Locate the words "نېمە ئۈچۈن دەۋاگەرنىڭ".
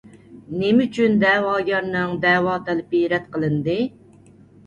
0.59-2.15